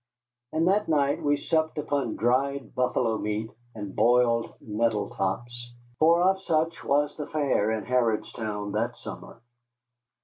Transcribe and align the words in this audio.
And 0.51 0.67
that 0.67 0.87
night 0.89 1.21
we 1.21 1.37
supped 1.37 1.77
upon 1.77 2.15
dried 2.15 2.73
buffalo 2.73 3.19
meat 3.19 3.51
and 3.75 3.95
boiled 3.95 4.55
nettle 4.59 5.11
tops, 5.11 5.75
for 5.99 6.23
of 6.23 6.41
such 6.41 6.83
was 6.83 7.15
the 7.17 7.27
fare 7.27 7.69
in 7.69 7.85
Harrodstown 7.85 8.71
that 8.71 8.97
summer. 8.97 9.43